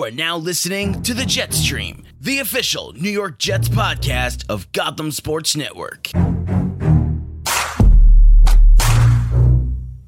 [0.00, 4.72] You are now listening to the Jet Stream, the official New York Jets podcast of
[4.72, 6.08] Gotham Sports Network.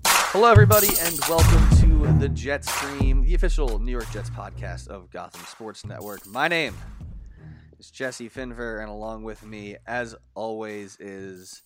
[0.07, 5.11] Hello, everybody, and welcome to the Jet Stream, the official New York Jets podcast of
[5.11, 6.27] Gotham Sports Network.
[6.27, 6.75] My name
[7.79, 11.61] is Jesse Finver, and along with me, as always, is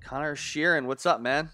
[0.00, 0.86] Conor Sheeran.
[0.86, 1.50] What's up, man?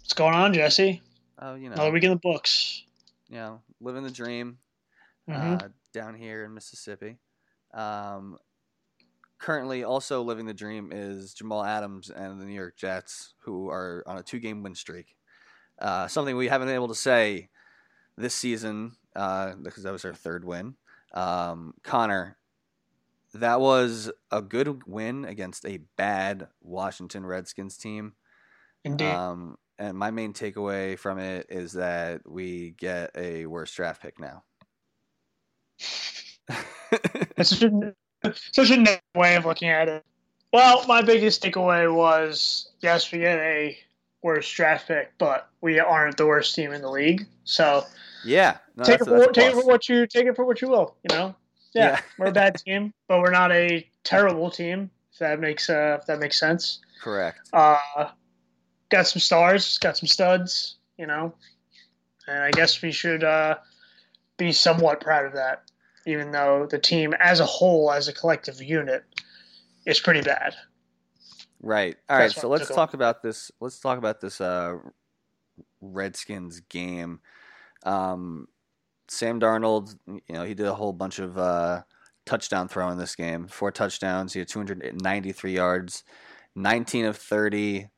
[0.00, 1.02] What's going on, Jesse?
[1.38, 2.82] Oh, you know, Another week in the books.
[3.28, 4.56] you know, living the dream
[5.28, 5.62] Mhm.
[5.62, 7.18] uh, down here in Mississippi.
[7.74, 8.38] Um,
[9.38, 14.02] currently, also living the dream is Jamal Adams and the New York Jets, who are
[14.06, 15.16] on a two-game win streak.
[15.78, 17.50] Uh, something we haven't been able to say
[18.16, 20.76] this season uh, because that was our third win.
[21.12, 22.36] Um, Conor,
[23.34, 28.14] that was a good win against a bad Washington Redskins team.
[28.84, 29.06] Indeed.
[29.12, 34.18] Um, and my main takeaway from it is that we get a worse draft pick
[34.18, 34.42] now.
[37.42, 37.94] Such a,
[38.52, 40.04] such a way of looking at it.
[40.52, 43.76] Well, my biggest takeaway was yes, we get a
[44.22, 47.26] worse draft pick, but we aren't the worst team in the league.
[47.44, 47.84] So
[48.24, 50.60] yeah, no, take, it for, a take it for what you take it for what
[50.62, 50.96] you will.
[51.08, 51.34] You know,
[51.74, 52.00] yeah, Yeah.
[52.18, 54.90] we're a bad team, but we're not a terrible team.
[55.12, 56.80] If that makes uh, if that makes sense.
[57.02, 57.38] Correct.
[57.52, 58.08] Uh,
[58.88, 61.34] got some stars, got some studs, you know,
[62.26, 63.56] and I guess we should uh,
[64.36, 65.67] be somewhat proud of that,
[66.08, 69.04] even though the team as a whole, as a collective unit,
[69.84, 70.54] is pretty bad.
[71.60, 71.96] Right.
[72.08, 72.24] All right.
[72.28, 73.50] That's So let's talk about this.
[73.60, 74.76] Let's talk about this uh,
[75.82, 77.20] Redskins game.
[77.84, 78.48] Um,
[79.08, 81.82] Sam Darnold, you know, he did a whole bunch of uh,
[82.24, 83.46] touchdown throw in this game.
[83.46, 84.32] Four touchdowns.
[84.32, 86.04] He had 293 yards,
[86.54, 87.88] 19 of 30,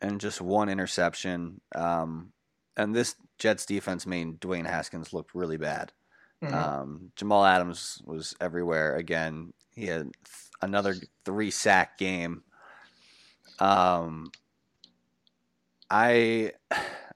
[0.00, 1.60] and just one interception.
[1.74, 2.32] Um,
[2.78, 5.92] and this Jets defense made Dwayne Haskins look really bad.
[6.42, 6.52] Mhm.
[6.52, 9.52] Um, Jamal Adams was everywhere again.
[9.74, 10.14] He had th-
[10.62, 10.94] another
[11.24, 12.42] three sack game.
[13.58, 14.30] Um,
[15.90, 16.52] I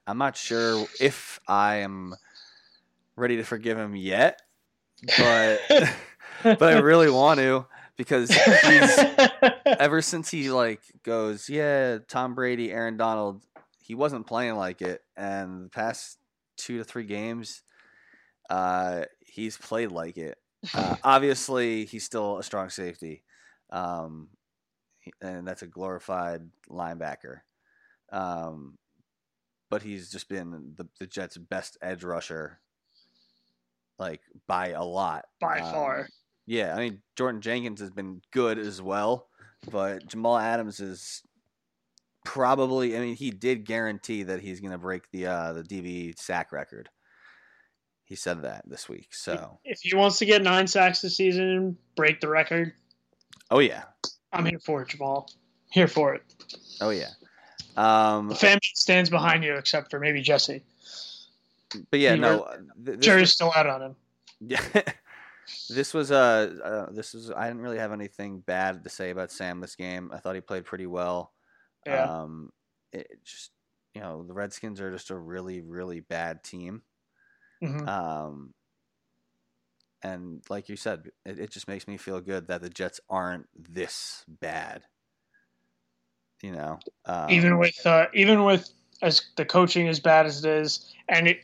[0.07, 2.15] I'm not sure if I am
[3.17, 4.41] ready to forgive him yet,
[5.19, 5.61] but
[6.43, 8.99] but I really want to because he's
[9.67, 13.43] ever since he like goes, yeah, Tom Brady, Aaron Donald,
[13.81, 16.19] he wasn't playing like it, and the past
[16.57, 17.63] two to three games,
[18.49, 20.39] uh, he's played like it.
[20.75, 23.23] Uh, obviously, he's still a strong safety,
[23.71, 24.29] um,
[25.21, 27.41] and that's a glorified linebacker.
[28.13, 28.77] Um,
[29.71, 32.61] but he's just been the, the Jets' best edge rusher,
[33.99, 35.25] like by a lot.
[35.41, 36.09] by Um, far.
[36.47, 39.29] yeah, I mean Jordan Jenkins has been good as well,
[39.71, 41.23] but Jamal Adams is
[42.25, 42.97] probably.
[42.97, 46.53] I mean, he did guarantee that he's going to break the uh, the DB sack
[46.53, 46.89] record.
[48.11, 49.07] He said that this week.
[49.13, 52.73] So, If he wants to get nine sacks this season, and break the record,
[53.53, 53.85] oh yeah,
[54.33, 55.31] I'm here for it, Jamal.
[55.71, 56.23] Here for it.
[56.81, 57.11] oh yeah.
[57.77, 60.65] Um, The family stands behind you, except for maybe Jesse.
[61.93, 62.41] but yeah, he no.
[62.41, 63.97] uh, th- Jury's was- still out on him.
[64.41, 64.61] Yeah.
[65.69, 69.31] this was uh, uh this was I didn't really have anything bad to say about
[69.31, 70.11] Sam this game.
[70.13, 71.33] I thought he played pretty well.
[71.87, 72.23] Yeah.
[72.23, 72.51] Um
[72.93, 73.53] it just
[73.95, 76.83] you know, the Redskins are just a really really bad team.
[77.63, 77.89] Mhm.
[77.89, 78.55] Um
[80.03, 83.47] and like you said, it, it just makes me feel good that the Jets aren't
[83.55, 84.85] this bad.
[86.43, 88.71] You know, um, even with uh, even with
[89.03, 91.41] as the coaching as bad as it is, and it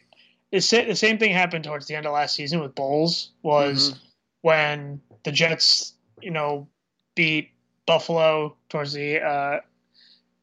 [0.53, 3.99] it's the same thing happened towards the end of last season with Bowles was Mhm.
[4.43, 6.69] when the Jets you know
[7.15, 7.51] beat
[7.87, 9.61] Buffalo towards the uh,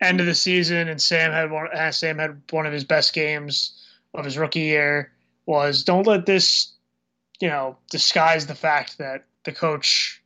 [0.01, 1.69] end of the season, and Sam had one.
[1.93, 3.73] Sam had one of his best games
[4.13, 5.12] of his rookie year.
[5.45, 6.71] Was don't let this
[7.39, 10.21] you know disguise the fact that the coach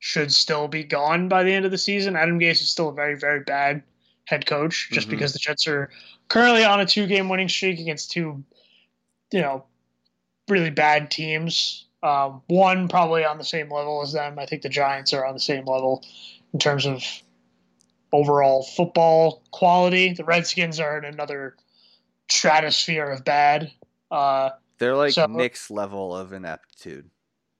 [0.00, 2.16] should still be gone by the end of the season.
[2.16, 3.82] Adam Gase is still a very very bad
[4.26, 5.12] head coach just Mhm.
[5.12, 5.90] because the Jets are
[6.28, 8.44] currently on a two game winning streak against two,
[9.32, 9.64] you know,
[10.48, 11.86] really bad teams.
[12.02, 14.38] Um, one probably on the same level as them.
[14.38, 16.04] I think the Giants are on the same level
[16.52, 17.02] in terms of
[18.12, 20.12] overall football quality.
[20.12, 21.56] The Redskins are in another
[22.30, 23.72] stratosphere of bad.
[24.10, 27.10] Uh, they're like so- Knicks' level of ineptitude.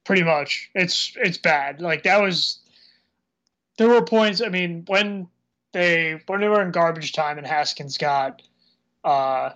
[0.05, 0.71] pretty much.
[0.75, 1.81] It's it's bad.
[1.81, 2.59] Like that was
[3.77, 5.29] there were points, I mean, when
[5.73, 8.43] they when they were in garbage time and Haskins got
[9.05, 9.51] uh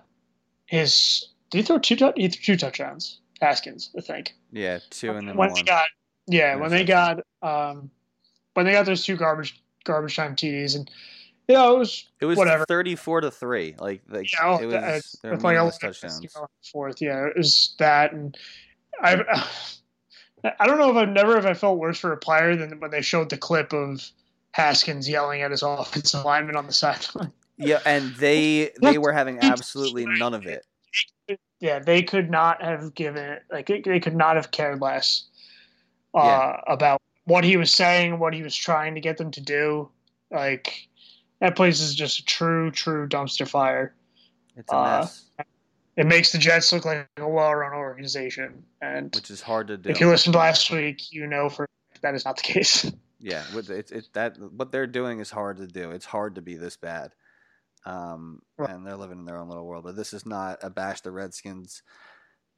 [0.65, 3.19] his did he throw two he threw two touchdowns?
[3.41, 4.33] Haskins, I think.
[4.51, 5.55] Yeah, two and then when one.
[5.55, 5.85] they got
[6.27, 7.89] yeah, when they got um
[8.53, 10.89] when they got those two garbage garbage time TDs and
[11.47, 12.65] you know, it was It was whatever.
[12.65, 13.75] thirty-four to three.
[13.77, 16.19] Like, like you know, it was uh, like meaningless 11 minutes to touchdowns.
[16.19, 17.01] in the fourth.
[17.01, 18.37] Yeah, it was that and
[19.01, 19.47] I
[20.59, 22.91] I don't know if I've never if I felt worse for a player than when
[22.91, 24.09] they showed the clip of
[24.51, 27.31] Haskins yelling at his offensive lineman on the sideline.
[27.57, 30.65] Yeah, and they they were having absolutely none of it.
[31.59, 35.25] Yeah, they could not have given it like they could not have cared less
[36.13, 36.61] uh, yeah.
[36.67, 39.89] about what he was saying, what he was trying to get them to do.
[40.29, 40.87] Like
[41.43, 43.93] that place is just a true, true dumpster fire.
[44.55, 45.25] It's a mess.
[45.37, 45.43] Uh,
[45.97, 49.89] it makes the Jets look like a well-run organization, and which is hard to do.
[49.89, 51.67] If you listened last week, you know for
[52.01, 52.91] that is not the case.
[53.25, 55.91] Yeah, it's it that what they're doing is hard to do.
[55.91, 57.13] It's hard to be this bad,
[57.85, 58.69] um, right.
[58.69, 59.85] and they're living in their own little world.
[59.85, 61.83] But this is not a bash the Redskins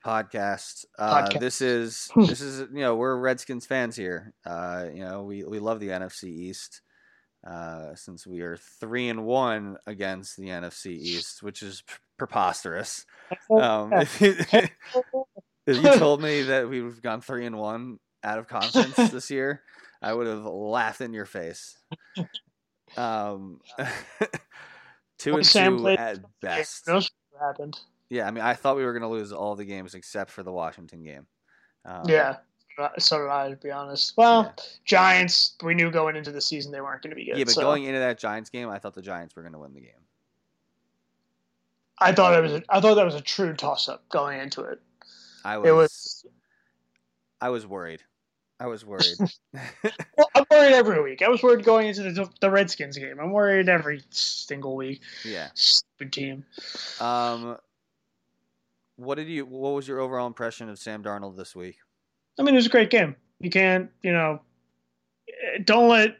[0.03, 0.85] podcast.
[0.97, 1.39] Uh, podcast.
[1.39, 4.33] This is this is you know we're Redskins fans here.
[4.43, 6.81] Uh, you know we we love the NFC East.
[7.45, 13.05] Uh, since we are three and one against the NFC East, which is p- preposterous.
[13.49, 14.35] Um, if, you,
[15.65, 19.63] if, you, told me that we've gone three and one out of conference this year,
[19.99, 21.75] I would have laughed in your face.
[22.95, 23.61] Um,
[25.17, 26.87] two well, and Sam two at best.
[27.39, 27.79] Happened.
[28.09, 30.43] Yeah, I mean, I thought we were going to lose all the games except for
[30.43, 31.25] the Washington game.
[31.83, 32.37] Um, yeah,
[32.97, 34.15] so did I, to be honest.
[34.17, 34.63] Well, yeah.
[34.85, 37.37] Giants, we knew going into the season they weren't going to be good.
[37.37, 37.61] Yeah, but so.
[37.61, 39.91] going into that Giants game, I thought the Giants were going to win the game.
[41.99, 42.51] I thought it was.
[42.53, 44.81] A, I thought that was a true toss-up going into it.
[45.43, 45.69] I was.
[45.69, 46.25] It was.
[47.41, 48.01] I was worried.
[48.59, 49.05] I was worried.
[50.17, 51.21] well, I'm worried every week.
[51.21, 53.19] I was worried going into the, the Redskins game.
[53.19, 55.01] I'm worried every single week.
[55.23, 55.49] Yeah.
[55.53, 56.45] Stupid team.
[56.99, 57.57] Um,
[58.97, 59.45] what did you?
[59.45, 61.77] What was your overall impression of Sam Darnold this week?
[62.39, 63.15] I mean, it was a great game.
[63.39, 64.41] You can't, you know,
[65.63, 66.17] don't let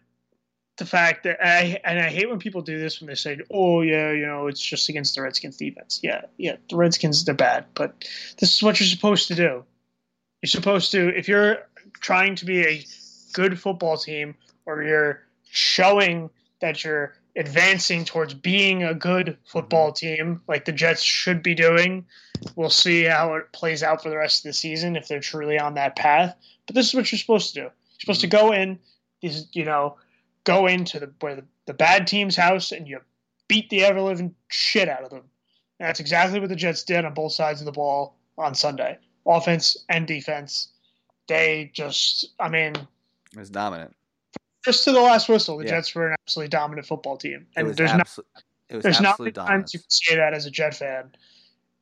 [0.77, 3.81] the fact that I and I hate when people do this when they say, "Oh
[3.81, 7.65] yeah, you know, it's just against the Redskins defense." Yeah, yeah, the Redskins they're bad,
[7.75, 8.07] but
[8.39, 9.63] this is what you're supposed to do.
[10.41, 11.67] You're supposed to if you're
[12.01, 12.85] trying to be a
[13.33, 14.35] good football team
[14.65, 16.29] or you're showing
[16.61, 20.23] that you're advancing towards being a good football mm-hmm.
[20.23, 22.05] team like the Jets should be doing.
[22.55, 25.59] We'll see how it plays out for the rest of the season if they're truly
[25.59, 26.35] on that path.
[26.65, 27.61] But this is what you're supposed to do.
[27.61, 28.47] You're supposed to mm-hmm.
[28.47, 28.79] go in,
[29.21, 29.97] these you know,
[30.43, 32.99] go into the where the, the bad team's house and you
[33.47, 35.23] beat the ever living shit out of them.
[35.79, 38.97] And that's exactly what the Jets did on both sides of the ball on Sunday,
[39.25, 40.69] offense and defense.
[41.27, 43.95] They just, I mean, it was dominant
[44.65, 45.71] just to the last whistle, the yeah.
[45.71, 48.23] Jets were an absolutely dominant football team, and there's abso-
[48.69, 51.11] not there's not many times you can say that as a Jet fan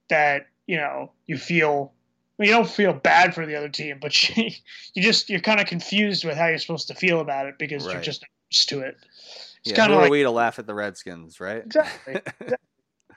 [0.10, 1.94] that you know you feel
[2.38, 4.52] well, you don't feel bad for the other team, but you,
[4.94, 7.86] you just you're kind of confused with how you're supposed to feel about it because
[7.86, 7.94] right.
[7.94, 8.98] you're just used to it.
[9.66, 11.64] It's yeah, kind of like, we to laugh at the Redskins, right?
[11.66, 12.16] Exactly.
[12.42, 12.58] exactly.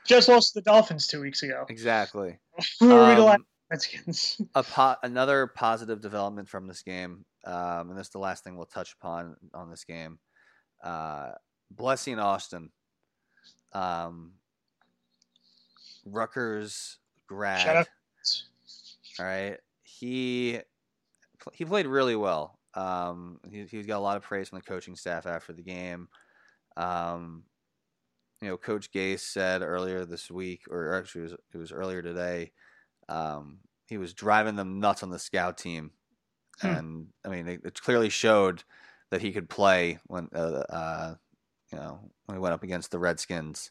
[0.07, 1.67] just lost the Dolphins two weeks ago.
[1.69, 2.39] Exactly.
[2.79, 4.41] who are um, we to laugh at Redskins?
[4.55, 8.67] a po- another positive development from this game um, and that's the last thing we'll
[8.67, 10.19] touch upon on this game.
[10.83, 11.31] Uh,
[11.71, 12.71] Blessing Austin,
[13.73, 14.33] um,
[16.05, 17.61] Rutgers grad.
[19.19, 20.61] All right, he
[21.53, 22.59] he played really well.
[22.75, 26.09] Um, he he got a lot of praise from the coaching staff after the game.
[26.77, 27.45] Um,
[28.43, 32.03] you know, Coach Gase said earlier this week, or actually it was, it was earlier
[32.03, 32.53] today,
[33.09, 35.93] um, he was driving them nuts on the scout team
[36.61, 36.67] Hmm.
[36.67, 38.65] And I mean, it, it, clearly showed
[39.11, 41.15] that he could play when, uh, uh,
[41.71, 43.71] you know, when he went up against the Redskins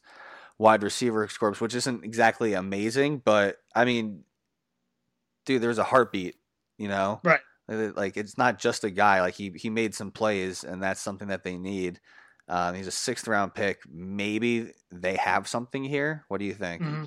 [0.58, 4.24] wide receiver corps, which isn't exactly amazing, but I mean,
[5.46, 6.36] dude, there's a heartbeat,
[6.78, 7.42] you know, right?
[7.68, 9.22] Like it's not just a guy.
[9.22, 12.00] Like he he made some plays, and that's something that they need.
[12.48, 13.82] Um, he's a sixth round pick.
[13.92, 16.26] Maybe they have something here.
[16.28, 16.84] What do you think?
[16.84, 17.06] Mm-hmm.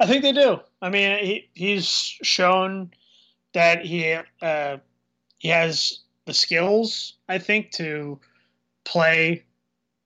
[0.00, 0.60] I think they do.
[0.82, 2.90] I mean, he he's shown
[3.52, 4.78] that he uh,
[5.44, 8.18] he has the skills, I think, to
[8.84, 9.44] play.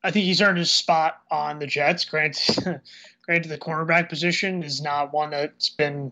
[0.02, 2.04] I think he's earned his spot on the Jets.
[2.04, 2.80] Granted,
[3.22, 6.10] granted, the cornerback position is not one that's been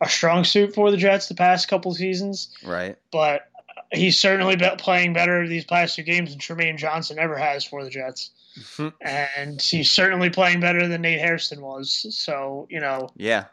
[0.00, 2.48] a strong suit for the Jets the past couple seasons.
[2.64, 2.96] Right.
[3.12, 3.50] But
[3.92, 7.84] he's certainly been playing better these past two games than Trumaine Johnson ever has for
[7.84, 8.30] the Jets.
[8.58, 8.88] Mm-hmm.
[9.06, 12.06] and he's certainly playing better than Nate Hairston was.
[12.16, 13.10] So, you know.
[13.16, 13.44] Yeah.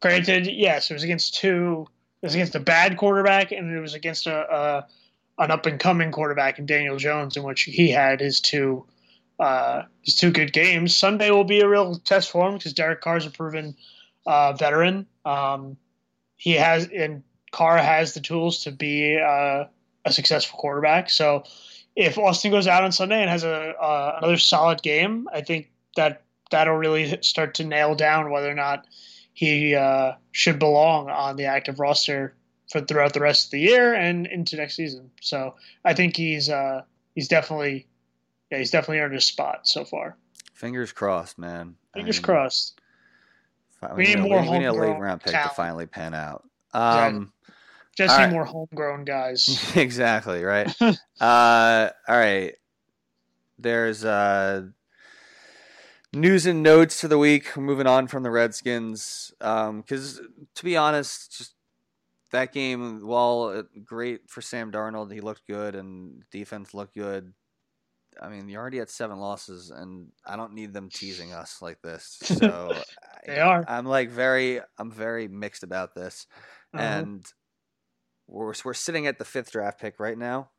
[0.00, 1.86] Granted, yes, it was against two
[2.20, 4.86] it was against a bad quarterback, and it was against a,
[5.38, 8.84] an up and coming quarterback in Daniel Jones, in which he had his two
[9.38, 10.96] uh, his two good games.
[10.96, 13.76] Sunday will be a real test for him because Derek Carr's a proven
[14.26, 15.06] uh, veteran.
[15.24, 15.76] Um,
[16.36, 17.22] he has and
[17.52, 19.64] Carr has the tools to be uh,
[20.04, 21.10] a successful quarterback.
[21.10, 21.44] So
[21.94, 23.74] if Austin goes out on Sunday and has a
[24.18, 28.86] another solid game, I think that that'll really start to nail down whether or not
[29.38, 32.34] he uh, should belong on the active roster
[32.72, 35.12] for throughout the rest of the year and into next season.
[35.20, 35.54] So
[35.84, 36.82] I think he's uh,
[37.14, 37.86] he's definitely
[38.50, 40.16] yeah he's definitely earned his spot so far.
[40.54, 41.76] Fingers crossed, man.
[41.94, 42.80] Fingers I mean, crossed.
[43.94, 44.42] We, need, more.
[44.42, 45.52] We, we need a late round pick talent.
[45.52, 46.42] to finally pan out.
[46.74, 47.32] Um,
[47.96, 48.32] Just need right.
[48.32, 49.72] more homegrown guys.
[49.76, 50.68] exactly right.
[50.80, 52.56] uh, all right.
[53.56, 54.66] There's uh,
[56.12, 57.56] news and notes for the week.
[57.56, 61.54] moving on from the Redskins because, um, to be honest, just
[62.30, 67.32] that game, while great for Sam Darnold, he looked good and defense looked good.
[68.20, 71.80] I mean, you're already at seven losses, and I don't need them teasing us like
[71.82, 72.18] this.
[72.24, 72.74] So
[73.26, 73.64] they are.
[73.68, 76.26] I'm like very, I'm very mixed about this,
[76.74, 76.82] uh-huh.
[76.82, 77.26] and
[78.26, 80.50] we're we're sitting at the fifth draft pick right now,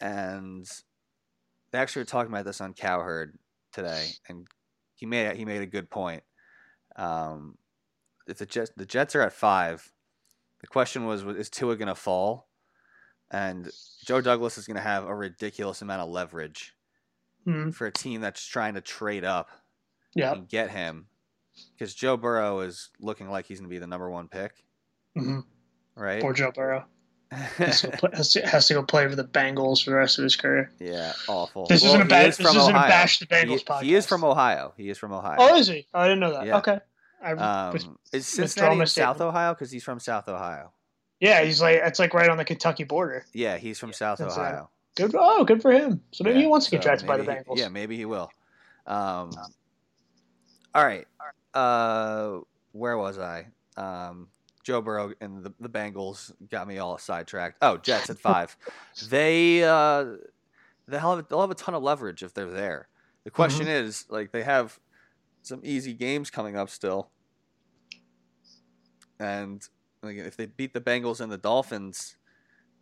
[0.00, 0.66] and
[1.70, 3.38] they actually were talking about this on Cowherd
[3.72, 4.46] today, and
[4.96, 6.22] he made he made a good point.
[6.96, 7.56] Um,
[8.26, 9.92] if the Jets the Jets are at five,
[10.60, 12.48] the question was is Tua going to fall,
[13.30, 13.70] and
[14.04, 16.74] Joe Douglas is going to have a ridiculous amount of leverage
[17.46, 17.70] mm-hmm.
[17.70, 19.50] for a team that's trying to trade up,
[20.14, 21.06] yeah, and get him
[21.72, 24.64] because Joe Burrow is looking like he's going to be the number one pick,
[25.16, 25.40] mm-hmm.
[25.94, 26.20] right?
[26.20, 26.86] Poor Joe Burrow
[27.30, 30.18] has, to play, has, to, has, to go play for the Bengals for the rest
[30.18, 30.70] of his career.
[30.78, 31.66] Yeah, awful.
[31.66, 32.26] This well, isn't a bad.
[32.26, 33.82] This isn't a bash the Bengals he, podcast.
[33.82, 34.72] He is from Ohio.
[34.76, 35.36] He is from Ohio.
[35.38, 35.86] Oh, is he?
[35.92, 36.46] Oh, I didn't know that.
[36.46, 36.58] Yeah.
[36.58, 36.78] Okay.
[37.22, 39.54] I, um, is Cincinnati in South Ohio?
[39.54, 40.70] Because he's from South Ohio.
[41.20, 43.24] Yeah, he's like it's like right on the Kentucky border.
[43.32, 44.70] Yeah, he's from South Ohio.
[44.96, 45.14] Good.
[45.18, 46.00] Oh, good for him.
[46.12, 47.54] So maybe yeah, he wants to get so drafted by the Bengals.
[47.54, 48.30] He, yeah, maybe he will.
[48.86, 49.30] Um,
[50.74, 51.06] all right.
[51.52, 52.40] Uh,
[52.72, 53.46] where was I?
[53.76, 54.28] Um,
[54.66, 57.58] Joe Burrow and the, the Bengals got me all sidetracked.
[57.62, 58.56] Oh, Jets at five.
[59.08, 60.16] they uh,
[60.88, 62.88] they'll have, they'll have a ton of leverage if they're there.
[63.22, 63.86] The question mm-hmm.
[63.86, 64.76] is, like, they have
[65.42, 67.10] some easy games coming up still,
[69.20, 69.62] and
[70.02, 72.16] like, if they beat the Bengals and the Dolphins,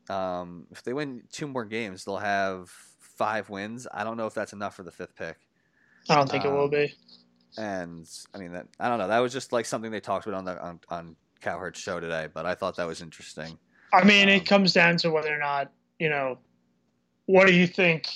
[0.08, 3.86] um, if they win two more games, they'll have five wins.
[3.92, 5.36] I don't know if that's enough for the fifth pick.
[6.08, 6.94] I don't think um, it will be.
[7.58, 9.08] And I mean that I don't know.
[9.08, 12.28] That was just like something they talked about on the on, on Cowherd's show today,
[12.32, 13.58] but I thought that was interesting.
[13.92, 16.38] I mean, um, it comes down to whether or not you know.
[17.26, 18.08] What do you think?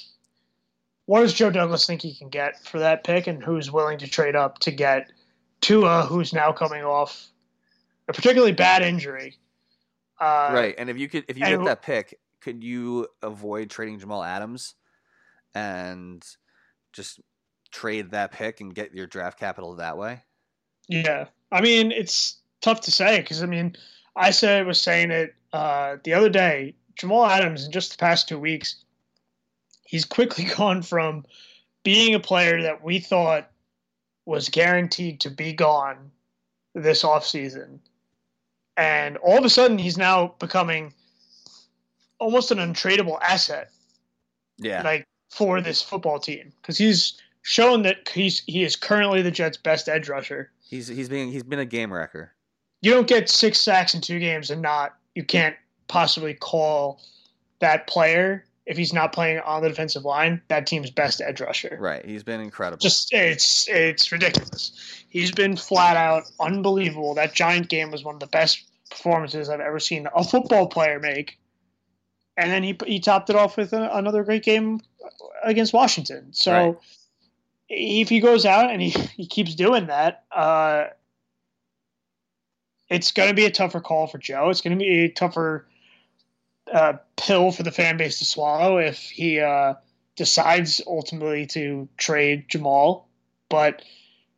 [1.06, 4.08] What does Joe Douglas think he can get for that pick, and who's willing to
[4.08, 5.10] trade up to get
[5.60, 7.28] Tua, who's now coming off
[8.08, 9.36] a particularly bad injury?
[10.20, 13.98] Uh, right, and if you could, if you get that pick, could you avoid trading
[13.98, 14.74] Jamal Adams
[15.54, 16.24] and
[16.92, 17.20] just
[17.70, 20.22] trade that pick and get your draft capital that way?
[20.88, 23.76] Yeah, I mean it's tough to say because I mean,
[24.16, 26.74] I said was saying it uh, the other day.
[26.96, 28.76] Jamal Adams in just the past two weeks,
[29.84, 31.24] he's quickly gone from
[31.84, 33.50] being a player that we thought
[34.26, 36.10] was guaranteed to be gone
[36.74, 37.78] this offseason.
[38.76, 40.92] And all of a sudden, he's now becoming
[42.18, 43.70] almost an untradeable asset.
[44.58, 44.82] Yeah.
[44.82, 49.56] Like for this football team because he's shown that he's he is currently the Jets'
[49.56, 50.50] best edge rusher.
[50.68, 52.32] He's he's been he's been a game wrecker
[52.80, 55.56] you don't get six sacks in two games and not you can't
[55.88, 57.00] possibly call
[57.60, 61.76] that player if he's not playing on the defensive line that team's best edge rusher.
[61.80, 62.80] Right, he's been incredible.
[62.80, 65.04] Just it's it's ridiculous.
[65.08, 67.14] He's been flat out unbelievable.
[67.14, 71.00] That Giant game was one of the best performances I've ever seen a football player
[71.00, 71.38] make.
[72.36, 74.80] And then he he topped it off with a, another great game
[75.42, 76.28] against Washington.
[76.32, 76.76] So right.
[77.68, 80.88] if he goes out and he, he keeps doing that, uh,
[82.90, 84.48] it's going to be a tougher call for Joe.
[84.50, 85.66] It's going to be a tougher
[86.72, 89.74] uh, pill for the fan base to swallow if he uh,
[90.16, 93.08] decides ultimately to trade Jamal.
[93.48, 93.82] But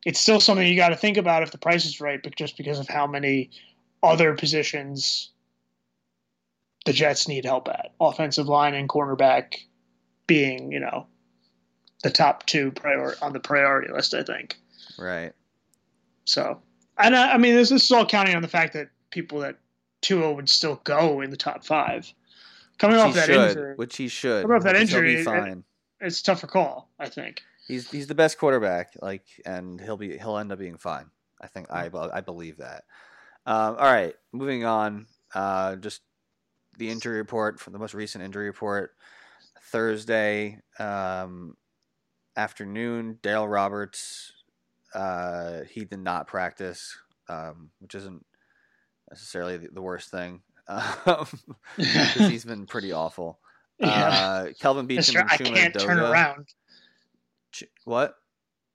[0.04, 2.56] it's still something you got to think about if the price is right, but just
[2.56, 3.50] because of how many
[4.02, 5.30] other positions
[6.86, 9.56] the Jets need help at, offensive line and cornerback
[10.26, 11.06] being, you know,
[12.02, 14.14] the top two prior on the priority list.
[14.14, 14.56] I think.
[14.98, 15.32] Right.
[16.24, 16.62] So
[17.02, 19.56] and I, I mean, this, this is all counting on the fact that people that
[20.02, 22.12] Tua would still go in the top five.
[22.78, 24.42] Coming which off that should, injury, which he should.
[24.42, 25.64] Coming off that injury, fine.
[26.00, 26.88] It, it's a tougher call.
[26.98, 28.94] I think he's he's the best quarterback.
[29.02, 31.10] Like, and he'll be he'll end up being fine.
[31.40, 32.84] I think I I believe that.
[33.46, 35.06] Um, all right, moving on.
[35.34, 36.00] Uh, just
[36.78, 38.94] the injury report from the most recent injury report.
[39.64, 41.56] Thursday um,
[42.36, 44.32] afternoon, Dale Roberts
[44.94, 46.96] uh, he did not practice,
[47.28, 48.24] um, which isn't
[49.10, 51.32] necessarily the, the worst thing because
[51.78, 53.40] um, he's been pretty awful.
[53.78, 53.88] Yeah.
[53.88, 56.48] Uh, Kelvin Beachum I can't turn around.
[57.84, 58.14] What?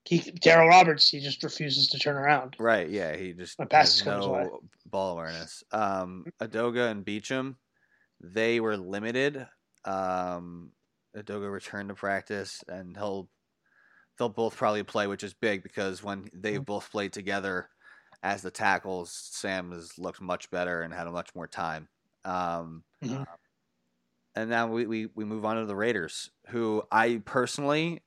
[0.10, 2.56] Darryl Roberts, he just refuses to turn around.
[2.60, 2.90] Right.
[2.90, 3.16] Yeah.
[3.16, 4.44] He just My has comes away.
[4.44, 5.64] no ball awareness.
[5.72, 7.56] Um, Edoga and Beachum,
[8.22, 9.48] they were limited.
[9.84, 10.72] Um,
[11.16, 13.30] Edoga returned to practice, and he'll
[14.18, 16.66] they'll both probably play, which is big because when they've Mhm.
[16.66, 17.70] both played together
[18.24, 21.90] as the tackles, Sam has looked much better and had a much more time.
[22.26, 23.26] Um, Mhm.
[24.36, 28.04] and now we, we, we move on to the Raiders, who I personally,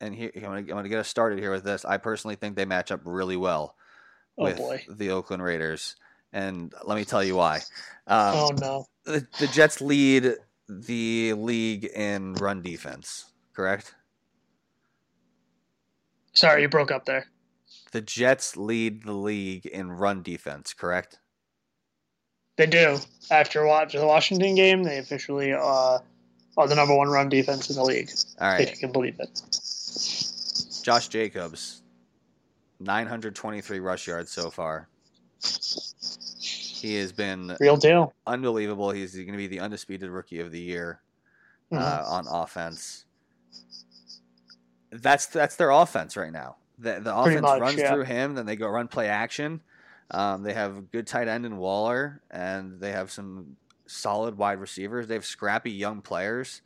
[0.00, 1.84] and here I'm I'm gonna get us started here with this.
[1.84, 3.76] I personally think they match up really well
[4.38, 4.86] Oh, with boy.
[4.88, 5.96] the Oakland Raiders,
[6.32, 7.66] and let me tell you why.
[8.06, 8.86] Um, Oh no.
[9.04, 10.36] the, the Jets lead
[10.68, 13.94] the league in run defense, correct?
[16.36, 17.26] Sorry, you broke up there.
[17.92, 21.18] The Jets lead the league in run defense, correct?
[22.56, 22.98] They do.
[23.30, 25.98] After the Washington game, they officially uh,
[26.56, 29.40] are the number one run defense in the league, All if you can believe it.
[30.82, 31.82] Josh Jacobs,
[32.80, 34.88] 923 rush yards so far.
[36.40, 38.12] He has been Real deal.
[38.26, 38.90] unbelievable.
[38.90, 41.00] He's going to be the undisputed rookie of the year
[41.72, 41.80] Mhm.
[41.80, 43.05] uh, on offense.
[45.02, 46.56] That's that's their offense right now.
[46.78, 47.92] The, the offense much, runs yeah.
[47.92, 49.60] through him, then they go run play action.
[50.10, 54.60] Um, they have a good tight end in Waller, and they have some solid wide
[54.60, 55.06] receivers.
[55.06, 56.60] They have scrappy young players.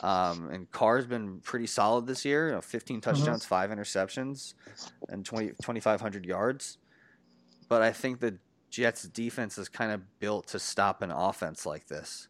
[0.00, 2.48] Um, and Carr's been pretty solid this year.
[2.48, 3.10] You know, 15 Mm-hmm.
[3.10, 4.54] touchdowns, five interceptions,
[5.08, 6.78] and 20, 2,500 yards.
[7.68, 8.38] But I think the
[8.70, 12.28] Jets' defense is kind of built to stop an offense like this.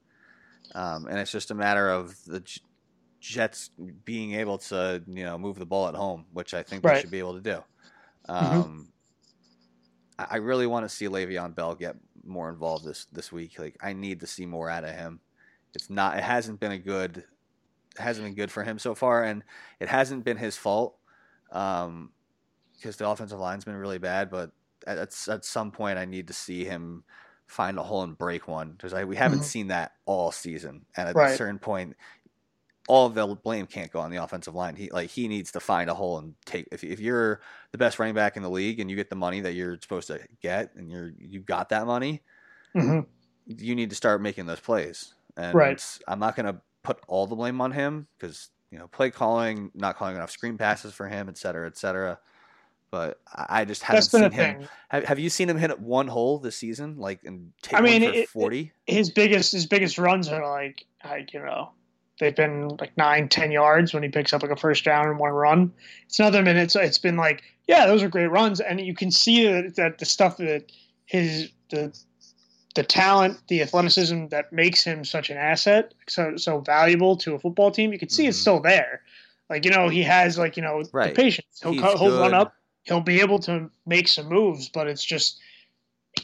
[0.75, 2.43] Um, and it's just a matter of the
[3.23, 3.71] Jets
[4.05, 7.11] being able to, you know, move the ball at home, which I think they should
[7.11, 7.63] be able to do.
[8.29, 8.89] Um,
[10.19, 13.59] I I really want to see Le'Veon Bell get more involved this this week.
[13.59, 15.21] Like I need to see more out of him.
[15.75, 16.19] It's not.
[16.19, 17.19] It hasn't been a good.
[17.19, 19.45] It hasn't been good for him so far, and
[19.79, 20.97] it hasn't been his fault.
[21.53, 22.11] Um,
[22.75, 24.51] because the offensive line's been really bad, but
[24.87, 27.05] at, at at some point I need to see him
[27.47, 29.45] find a hole and break one because we haven't Mhm.
[29.45, 30.87] seen that all season.
[30.97, 31.97] And at a certain point,
[32.89, 34.75] all of the blame can't go on the offensive line.
[34.75, 36.69] He like he needs to find a hole and take.
[36.73, 37.41] If if you're
[37.71, 40.09] the best running back in the league and you get the money that you're supposed
[40.09, 42.23] to get and you're you got that money,
[42.75, 43.07] Mhm.
[43.47, 45.15] you need to start making those plays.
[45.37, 45.99] And Right.
[46.09, 49.71] I'm not going to put all the blame on him because you know play calling,
[49.75, 52.19] not calling enough screen passes for him, et cetera, et cetera.
[52.91, 54.69] But I just haven't That's been a seen him.
[54.91, 58.03] Have, have you seen him hit one hole this season, like and take I mean,
[58.03, 58.73] one for forty?
[58.87, 61.71] His biggest his biggest runs are like like you know
[62.23, 65.19] they've been like nine ten yards when he picks up like a first down and
[65.19, 65.73] one run.
[66.07, 66.71] It's another minute.
[66.71, 69.99] So it's been like yeah, those are great runs, and you can see that, that
[69.99, 70.71] the stuff that
[71.07, 71.93] his the
[72.75, 77.39] the talent, the athleticism that makes him such an asset, so so valuable to a
[77.39, 77.93] football team.
[77.93, 78.41] You can see it's Mhm.
[78.41, 79.03] still there.
[79.51, 81.15] Like you know, he has like you know Right.
[81.15, 81.61] the patience.
[81.63, 82.55] He'll co- he'll run up.
[82.85, 85.39] He'll be able to make some moves, but it's just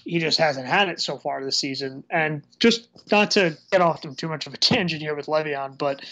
[0.04, 2.04] he just hasn't had it so far this season.
[2.10, 5.78] And just not to get off on too much of a tangent here with Le'Veon,
[5.78, 6.04] but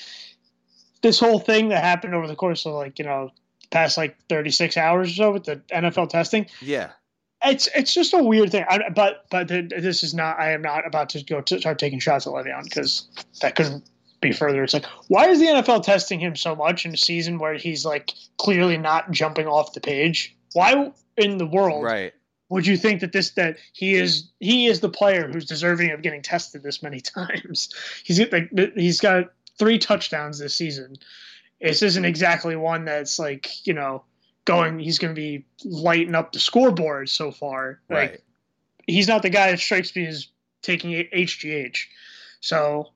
[1.03, 3.31] this whole thing that happened over the course of like you know
[3.71, 6.91] past like 36 hours or so with the NFL testing, Yeah,
[7.45, 8.65] it's it's just a weird thing.
[8.69, 10.39] I, but but th- this is not.
[10.39, 13.09] I am not about to go to start taking shots at Le'Veon because
[13.41, 13.89] that couldn't
[14.21, 14.65] be further.
[14.65, 17.85] It's like why is the NFL testing him so much in a season where he's
[17.85, 20.35] like clearly not jumping off the page?
[20.55, 22.15] Why in the world right.
[22.49, 26.03] Would you think that this that he is he is the player who's deserving of
[26.03, 27.75] getting tested this many times?
[28.05, 30.97] He's like he's got three touchdowns this season.
[31.61, 32.09] This isn't mm-hmm.
[32.09, 34.05] exactly one that's like you know
[34.45, 34.79] going.
[34.79, 37.81] He's going to be lighting up the scoreboard so far.
[37.89, 38.21] Like Right.
[38.87, 40.29] he's not the guy that strikes me as
[40.63, 41.79] taking HGH.
[42.41, 42.93] So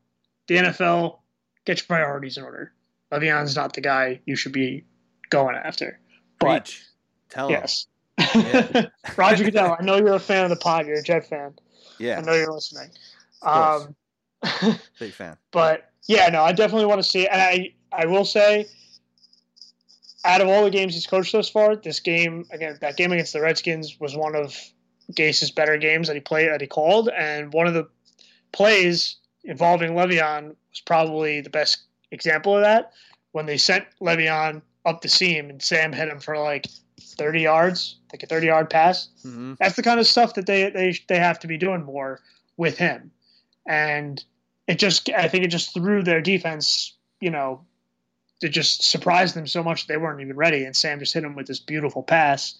[0.46, 1.18] the NFL
[1.64, 2.72] get your priorities in order.
[3.12, 4.84] Le'Veon's not the guy you should be
[5.30, 5.98] going after.
[6.38, 6.84] But Preach.
[7.30, 7.52] Tell him.
[7.52, 7.86] yes.
[8.35, 8.87] Yeah.
[9.16, 10.87] Roger Goodell, I know you're a fan of the pod.
[10.87, 11.54] You're a Jet fan.
[11.98, 12.18] Yeah.
[12.18, 12.90] I know you're listening.
[13.42, 13.94] Um,
[14.98, 15.37] big fan.
[15.50, 17.28] but yeah, no, I definitely want to see it.
[17.30, 18.66] And I, I will say,
[20.24, 23.33] out of all the games he's coached thus far, this game again, that game against
[23.33, 24.56] the Redskins was one of
[25.14, 27.88] Gase's better games that he played that he called, and one of the
[28.52, 32.92] plays involving Le'Veon was probably the best example of that.
[33.33, 36.66] When they sent Le'Veon up the seam and Sam hit him for like
[37.00, 40.70] 30 yards, like a 30 yard pass hmm that's the kind of stuff that they
[40.70, 42.20] they they have to be doing more
[42.56, 43.10] with him,
[43.66, 44.24] and
[44.66, 47.64] it just I think it just threw their defense, you know,
[48.40, 51.34] it just surprised them so much they weren't even ready, and Sam just hit him
[51.34, 52.54] with this beautiful pass.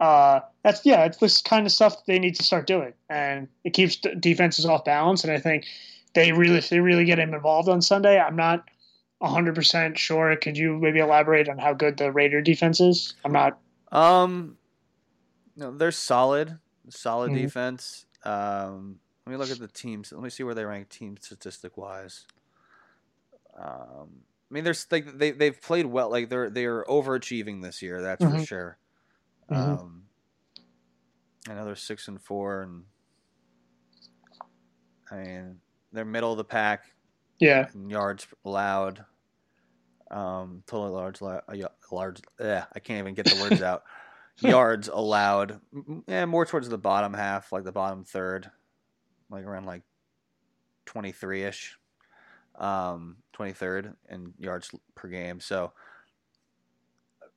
[0.00, 3.48] Uh, that's yeah, it's this kind of stuff that they need to start doing, and
[3.64, 5.24] it keeps the defenses off balance.
[5.24, 5.66] And I think
[6.14, 8.64] they really if they really get him involved on Sunday, I'm not
[9.22, 10.36] 100% sure.
[10.36, 13.14] Could you maybe elaborate on how good the Raider defense is?
[13.24, 13.58] I'm not.
[13.92, 14.58] Um,
[15.56, 17.32] no, they're solid, solid Mhm.
[17.32, 18.06] defense.
[18.24, 20.12] Um, let me look at the teams.
[20.12, 22.26] Let me see where they rank team statistic wise.
[23.54, 26.10] Um, I mean, there's like they they've played well.
[26.10, 28.00] Like they're they're overachieving this year.
[28.00, 28.38] That's for Mhm.
[28.38, 28.78] sure.
[29.50, 29.78] Mhm.
[29.78, 30.10] Um,
[31.48, 32.86] I know they're six and four, and
[35.10, 35.60] I mean
[35.92, 36.94] they're middle of the pack
[37.38, 37.70] Yeah.
[37.74, 39.06] yards allowed.
[40.10, 42.20] Um, total yards, la- uh, large.
[42.40, 43.84] Yeah, I can't even get the words out.
[44.38, 45.60] yards allowed.
[46.06, 48.50] Yeah, more towards the bottom half, like the bottom third,
[49.30, 49.82] like around like
[50.86, 51.76] twenty three ish,
[52.56, 55.40] um, twenty third in yards per game.
[55.40, 55.72] So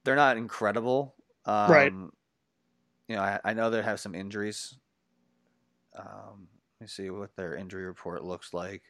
[0.04, 1.16] they're not incredible.
[1.46, 1.92] Um, Right.
[1.92, 4.78] You know, I, I know they have some injuries.
[5.98, 6.48] Um,
[6.80, 8.84] let me see what their injury report looks like.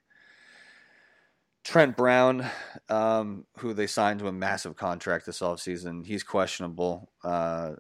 [1.64, 2.46] Trent Brown,
[2.90, 7.12] um, who they signed to a massive contract this offseason, he's questionable.
[7.24, 7.74] Uh,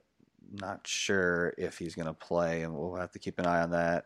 [0.53, 3.71] not sure if he's going to play, and we'll have to keep an eye on
[3.71, 4.05] that.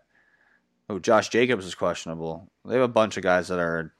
[0.89, 2.51] Oh, Josh Jacobs is questionable.
[2.63, 3.93] They have a bunch of guys that are.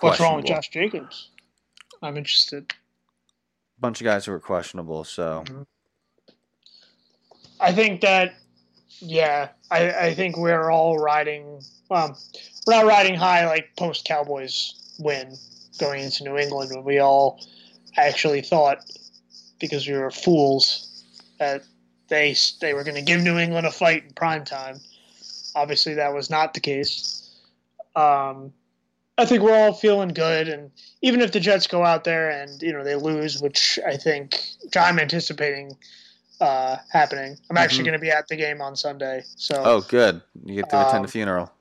[0.00, 0.46] What's wrong with.
[0.46, 1.30] Josh Jacobs?
[2.02, 2.72] I'm interested.
[3.78, 5.04] A bunch of guys who are questionable.
[5.04, 5.44] So
[7.60, 8.34] I think that,
[8.98, 11.62] yeah, I, I think we're all riding.
[11.90, 12.14] Um,
[12.66, 15.36] we're not riding high like post Cowboys win
[15.78, 17.40] going into New England when we all
[17.96, 18.78] actually thought
[19.58, 21.04] because we were fools
[21.38, 21.64] that
[22.08, 24.78] they they were going to give New England a fight in prime time.
[25.54, 27.30] Obviously, that was not the case.
[27.96, 28.52] Um,
[29.16, 32.60] I think we're all feeling good, and even if the Jets go out there and
[32.60, 34.42] you know they lose, which I think,
[34.76, 35.76] I'm anticipating
[36.42, 37.38] uh, happening.
[37.48, 37.86] I'm actually Mhm.
[37.86, 40.96] going to be at the game on Sunday, so oh, good, you get to attend
[40.98, 41.52] Um, the funeral.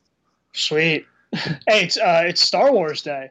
[0.54, 1.06] sweet.
[1.34, 3.30] hey, it's uh, it's Star Wars Day,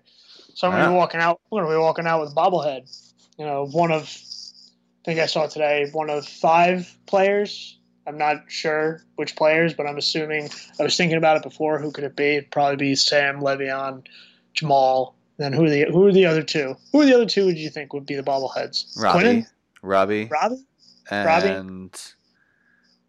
[0.55, 1.41] so I'm going to be walking out.
[1.53, 2.89] I'm going to be walking out with bobblehead.
[3.37, 7.77] You know, one of I think I saw today one of five players.
[8.07, 11.79] I'm not sure which players, but I'm assuming I was thinking about it before.
[11.79, 12.37] Who could it be?
[12.37, 14.07] It'd probably be Sam, Le'Veon,
[14.55, 15.15] Jamal.
[15.37, 16.77] Then who are the who are the other two?
[16.93, 17.47] Who are the other two?
[17.47, 18.97] Would you think would be the bobbleheads?
[18.97, 19.47] Robbie, Quinnen?
[19.83, 20.65] Robbie, Robbie?
[21.11, 21.91] And Robbie?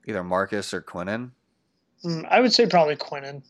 [0.08, 1.32] either Marcus or Quinnen.
[2.04, 3.44] Mm, I would say probably Quinnen.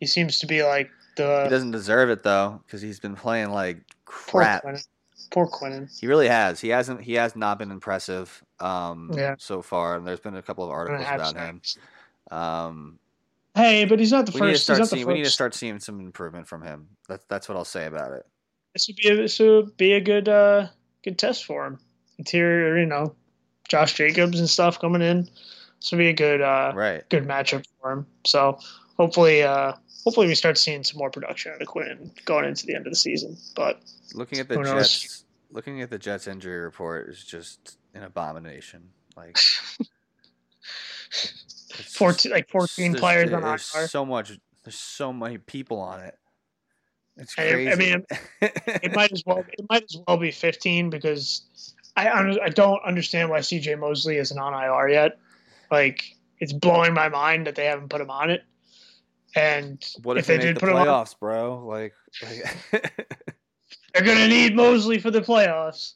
[0.00, 1.42] He seems to be like the.
[1.44, 4.64] He doesn't deserve it though, because he's been playing like poor crap.
[4.64, 4.86] Quinnen.
[5.30, 5.98] Poor Quinnen.
[5.98, 6.60] He really has.
[6.60, 7.00] He hasn't.
[7.00, 9.36] He has not been impressive um, Yeah.
[9.38, 9.96] so far.
[9.96, 11.62] And there's been a couple of articles about him.
[12.30, 12.98] Um,
[13.54, 14.68] Hey, but he's not the we first.
[14.68, 15.06] Not the seeing.
[15.06, 16.88] We need to start seeing some improvement from him.
[17.08, 18.26] That's that's what I'll say about it.
[18.72, 20.66] This would be a, this would be a good uh,
[21.04, 21.78] good test for him.
[22.18, 23.14] Interior, you know,
[23.68, 25.28] Josh Jacobs and stuff coming in.
[25.80, 27.08] This would be a good uh, Right.
[27.08, 28.06] good matchup for him.
[28.26, 28.58] So
[28.96, 29.74] hopefully, uh,
[30.04, 32.92] hopefully we start seeing some more production out of Quinn going into the end of
[32.92, 33.36] the season.
[33.54, 33.80] But
[34.14, 34.98] Looking at the Who knows?
[35.00, 35.24] Jets.
[35.50, 38.90] Looking at the Jets injury report is just an abomination.
[39.16, 39.38] Like
[41.96, 43.58] fourteen like fourteen players on IR.
[43.58, 44.32] so much.
[44.64, 46.16] There's so many people on it.
[47.16, 48.04] It's I- I mean,
[48.40, 51.42] it might as well it might as well be 15 because
[51.96, 52.08] I
[52.44, 55.18] I don't understand why CJ Mosley isn't on IR yet.
[55.70, 56.04] Like
[56.40, 58.44] it's blowing my mind that they haven't put him on it.
[59.36, 61.64] And what if if, they they did the put him on- playoffs, bro?
[61.66, 62.56] Like, like
[63.94, 65.94] they're gonna need Mosley for the playoffs.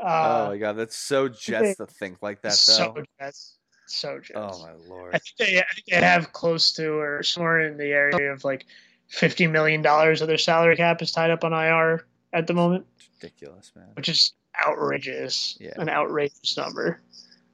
[0.00, 2.54] oh Uh, my god, that's so Jets to think like that, though.
[2.94, 4.32] so Jets, so Jets.
[4.36, 5.12] oh my I lord.
[5.12, 8.66] think they I think they have close to or somewhere in the area of like
[9.08, 12.86] 50 million dollars of their salary cap is tied up on IR at the moment.
[13.20, 13.88] Ridiculous, man.
[13.94, 14.32] which is
[14.66, 15.72] outrageous, Yeah.
[15.76, 17.00] an outrageous number.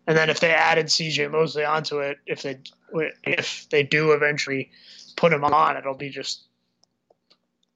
[0.06, 2.58] And then if they added CJ Mosley onto it, if they
[3.24, 4.70] if they do eventually
[5.16, 6.42] put him on, it'll be just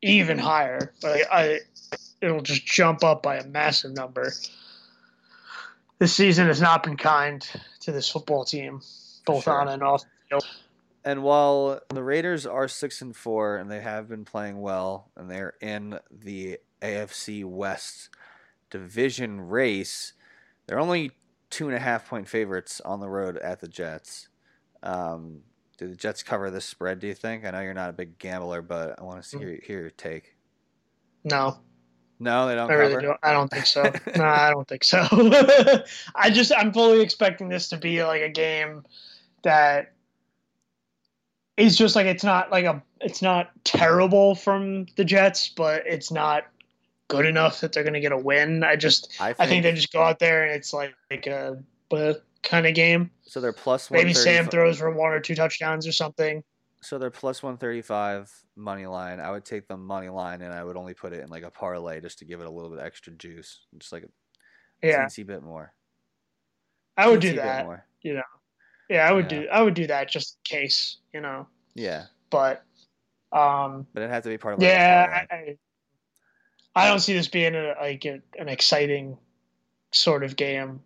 [0.01, 0.93] even higher.
[1.03, 1.61] Like I,
[2.23, 4.33] it'll just jump up by a massive number.
[5.99, 7.47] This season has not been kind
[7.81, 8.81] to this football team,
[9.27, 9.61] both Sure.
[9.61, 10.03] on and off.
[11.05, 15.31] And while the Raiders are six and four and they have been playing well and
[15.31, 18.09] they're in the AFC West
[18.73, 20.15] division race,
[20.67, 21.13] they're only
[21.51, 24.29] two and a half point favorites on the road at the Jets.
[24.83, 25.43] Um,
[25.79, 26.99] do the Jets cover this spread?
[26.99, 27.45] Do you think?
[27.45, 29.41] I know you're not a big gambler, but I want to see Mm.
[29.43, 30.35] your, hear your take.
[31.25, 31.59] No,
[32.19, 33.07] No, they don't I really cover.
[33.07, 33.19] don't.
[33.23, 33.83] I don't think so.
[34.17, 35.07] no, I don't think so.
[36.15, 38.85] I just I'm fully expecting this to be like a game
[39.43, 39.93] that
[41.57, 46.11] is just like it's not like a it's not terrible from the Jets, but it's
[46.11, 46.45] not
[47.09, 48.65] good enough that they're going to get a win.
[48.65, 51.27] I just I think, I think they just go out there and it's like like
[51.27, 51.62] a,
[51.93, 53.11] a kind of game.
[53.25, 53.41] so.
[53.41, 56.43] They're plus Maybe Sam throws for one or two touchdowns or something.
[56.81, 59.21] So they're plus one thirty five money line.
[59.21, 61.51] I would take the money line and I would only put it in like a
[61.51, 64.09] parlay just to give it a little bit extra juice, just like a
[64.87, 65.73] Yeah, teensy bit more.
[66.97, 67.65] I would Teensy do that.
[67.65, 67.87] more.
[68.03, 68.23] You know.
[68.88, 69.43] Yeah, I would Yeah.
[69.43, 69.49] do.
[69.49, 71.47] I would do that just in case, you know.
[71.75, 72.65] Yeah, But,
[73.33, 75.25] um, but it has to be part of yeah.
[75.31, 75.57] I,
[76.75, 79.19] I don't see this being a, like a, an exciting
[79.91, 80.81] sort of game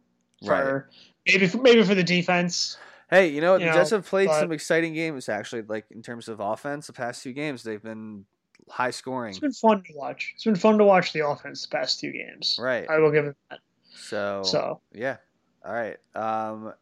[0.44, 0.88] for
[1.26, 2.76] maybe for, maybe for the defense.
[3.08, 3.60] Hey, you know what?
[3.60, 5.62] you the know, Jets have played but- some exciting games actually.
[5.62, 8.24] Like in terms of offense, the past two games they've been
[8.68, 9.30] high scoring.
[9.30, 10.32] It's been fun to watch.
[10.34, 12.58] It's been fun to watch the offense the past two games.
[12.60, 12.88] Right.
[12.90, 13.60] I will give it that.
[13.94, 15.18] So, So yeah.
[15.64, 15.96] All right.
[16.14, 16.74] Um,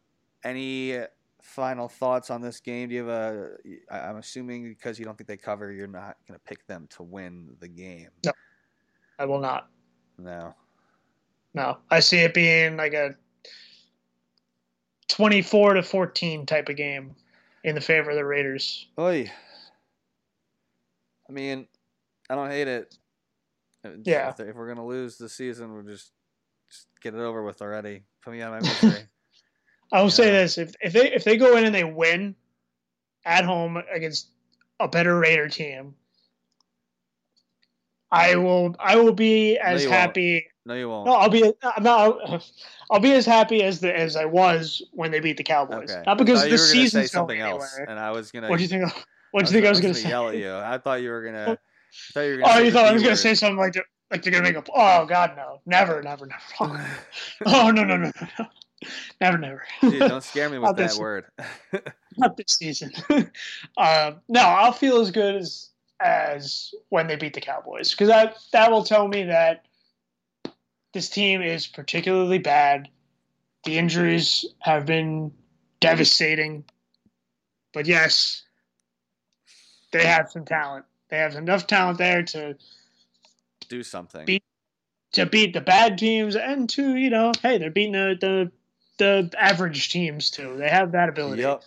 [0.43, 0.99] any
[1.41, 2.89] final thoughts on this game?
[2.89, 3.49] Do you have a?
[3.89, 7.03] I'm assuming because you don't think they cover, you're not going to pick them to
[7.03, 8.09] win the game.
[8.25, 8.31] No.
[9.19, 9.69] I will not.
[10.17, 10.53] No.
[11.53, 13.15] No, I see it being like a
[15.07, 17.15] twenty-four to fourteen type of game
[17.63, 18.87] in the favor of the Raiders.
[18.99, 19.31] Oy.
[21.29, 21.67] I mean,
[22.29, 22.97] I don't hate it.
[23.83, 24.29] If- Yeah.
[24.29, 26.11] If, if we're gonna lose the season, we'll just
[26.69, 28.03] just get it over with already.
[28.23, 29.07] Put me out of my misery.
[29.91, 32.35] I will say this: if if they if they go in and they win
[33.25, 34.29] at home against
[34.79, 35.95] a better Raider team,
[38.15, 39.93] I will I will be as won't.
[39.93, 40.47] happy.
[40.65, 41.05] no, you won't.
[41.05, 42.41] No, I'll be I'm.
[42.91, 45.91] I'll be as happy as the as I was when they beat the Cowboys.
[45.91, 46.03] okay.
[46.05, 47.91] Not because the gonna season's something going else, anywhere.
[47.91, 48.49] and I was gonna.
[48.49, 48.91] What do you think?
[49.31, 50.09] What do you think I was, gonna going to say?
[50.09, 50.55] yell at you?
[50.55, 51.51] I thought you were gonna.
[51.51, 51.57] I
[52.13, 54.23] thought you were gonna Oh, you thought I was gonna say something like they're, like
[54.23, 54.71] they're going to make a.
[54.73, 55.59] Oh God, no!
[55.65, 56.41] Never, never, never.
[57.45, 58.45] Oh no, no, no, no, no.
[59.19, 59.63] never, never.
[59.81, 61.25] Dude, don't scare me with that word.
[62.17, 62.93] Not this season.
[63.77, 65.71] um, no, I'll feel as good as
[66.05, 69.65] as when they beat the Cowboys because that that will tell me that
[70.93, 72.87] this team is particularly bad.
[73.63, 75.31] The injuries have been
[75.79, 76.63] devastating,
[77.73, 78.43] but yes,
[79.91, 80.85] they have some talent.
[81.09, 82.55] They have enough talent there to
[83.67, 84.25] Do something.
[84.25, 84.43] Be-
[85.13, 88.51] to beat the bad teams and to you know, hey, they're beating the the,
[88.99, 90.55] the average teams too.
[90.57, 91.41] They have that ability.
[91.41, 91.63] Yep.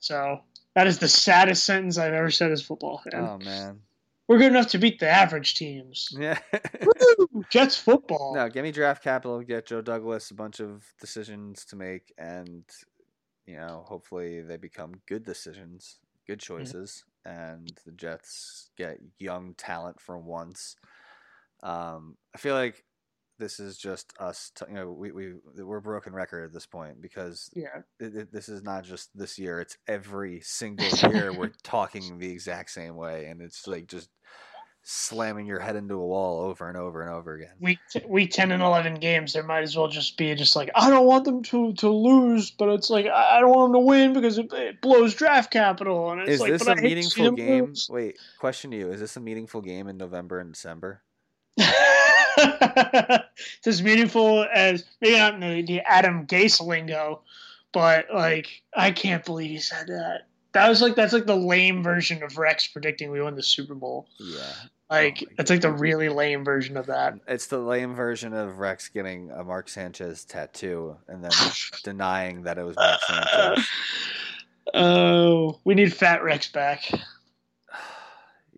[0.00, 0.40] So
[0.76, 3.20] that is the saddest sentence I've ever said as football fan.
[3.20, 3.80] Oh man.
[4.28, 6.14] We're good enough to beat the average teams.
[6.18, 6.38] Yeah.
[6.82, 7.44] Woo!
[7.48, 8.34] Jets football.
[8.34, 12.64] no, give me draft capital, get Joe Douglas a bunch of decisions to make, and
[13.46, 19.98] you know, hopefully they become good decisions, good choices, and the Jets get young talent
[20.00, 20.76] for once.
[21.62, 22.84] Um, I feel like
[23.38, 24.50] this is just us.
[24.54, 27.82] T- you know, we we we're a broken record at this point because Yeah.
[28.00, 32.30] it, it, this is not just this year; it's every single year we're talking the
[32.30, 34.10] exact same way, and it's like just
[34.88, 37.54] slamming your head into a wall over and over and over again.
[37.60, 40.70] Week t- week ten and eleven games, there might as well just be just like
[40.74, 43.80] I don't want them to to lose, but it's like I I don't want them
[43.82, 46.10] to win because it, it blows draft capital.
[46.12, 47.64] And it's Is like, this but a I hate to see meaningful game?
[47.66, 47.88] lose.
[47.90, 51.02] Wait, question to you: Is this a meaningful game in November and December?
[53.58, 57.20] it's as meaningful as maybe not the, the Adam Gase lingo,
[57.72, 60.26] but like I can't believe he said that.
[60.52, 63.74] That was like that's like the lame version of Rex predicting we won the Super
[63.74, 64.08] Bowl.
[64.18, 64.52] Yeah,
[64.90, 67.14] Like Oh it's like the really lame version of that.
[67.28, 71.30] it's the lame version of Rex getting a Mark Sanchez tattoo and then
[71.84, 73.68] denying that it was Mark Sanchez.
[74.74, 76.90] Oh, we need Fat Rex back.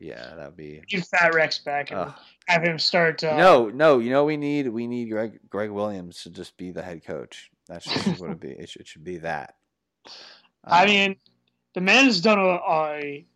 [0.00, 0.80] Yeah, that'd be.
[0.92, 2.14] We need Fat Rex back and Ugh.
[2.48, 3.22] Have him start.
[3.22, 3.98] Uh, no, no.
[3.98, 7.50] You know we need we need Greg Gregg Williams to just be the head coach.
[7.68, 8.48] That's just what it be.
[8.50, 9.54] It should, it should be that.
[10.64, 11.16] I Um, mean,
[11.74, 13.26] the man has done a, a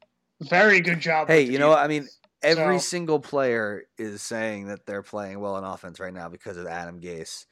[0.41, 1.29] very good job.
[1.29, 1.79] hey, you know what?
[1.79, 2.09] I mean,
[2.43, 6.57] every So- single player is saying that they're playing well in offense right now because
[6.57, 7.45] of Adam Gase.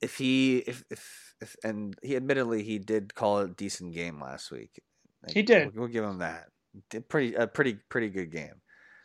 [0.00, 4.20] If he, if if if, and he admittedly he did call it a decent game
[4.20, 4.80] last week.
[5.24, 5.74] Like, He did.
[5.74, 6.48] We'll, we'll give him that.
[6.90, 8.60] Did pretty a pretty pretty good game.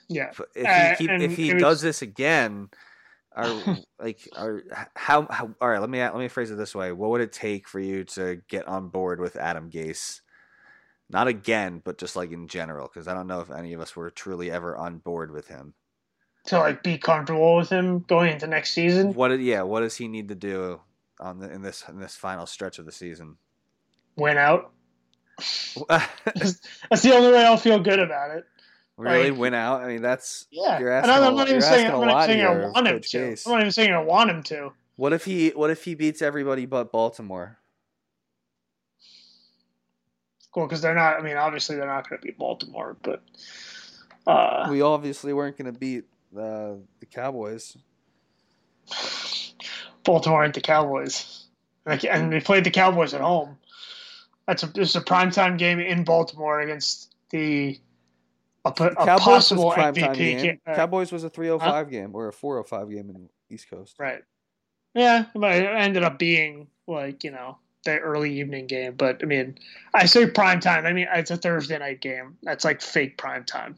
[0.10, 0.32] Yeah.
[0.56, 2.70] If Uh, he keep, and if he was- does this again,
[3.36, 3.46] are
[4.00, 4.64] like are
[4.96, 5.80] how, how all right?
[5.80, 8.42] Let me let me phrase it this way: What would it take for you to
[8.48, 10.22] get on board with Adam Gase?
[11.12, 13.96] Not again, but just like in general, because I don't know if any of us
[13.96, 15.74] were truly ever on board with him.
[16.46, 19.14] to like be comfortable with him going into next season.
[19.14, 19.40] What?
[19.40, 20.82] Yeah, what does he need to do
[21.20, 23.38] on the in this in this final stretch of the season?
[24.16, 24.72] Win out.
[25.90, 28.46] That's the only way I'll feel good about it.
[29.00, 29.82] Really Like- win out?
[29.82, 32.26] I mean, that's Yeah, You're and asking I'm, a I'm not even saying I'm not
[32.26, 33.28] saying I want him to.
[33.46, 34.74] I'm not even saying I want him to.
[34.98, 37.58] what if he what if he beats everybody but Baltimore?
[40.52, 41.20] Cool, because they're not.
[41.20, 43.22] I mean, obviously they're not going to beat Baltimore, but
[44.26, 47.78] uh, We obviously weren't going to beat uh, the Cowboys.
[50.04, 51.46] Baltimore ain't the Cowboys,
[51.86, 53.58] like, and they played the Cowboys at home.
[54.48, 57.80] That's a this is a primetime game in Baltimore against the
[58.80, 60.42] a, a Cowboys was prime time MVP.
[60.42, 60.60] game.
[60.66, 63.96] uh, Cowboys was a 305 game or a 405 game in East Coast.
[64.00, 64.24] Right.
[64.96, 68.96] Yeah, but it ended up being like you know the early evening game.
[68.96, 69.58] But I mean,
[69.94, 70.86] I say prime time.
[70.86, 72.38] I mean, it's a Thursday night game.
[72.44, 73.78] That's like fake prime time.